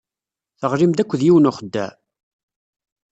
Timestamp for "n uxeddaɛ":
1.45-1.91